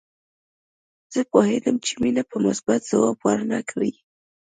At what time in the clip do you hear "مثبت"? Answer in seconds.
2.45-2.81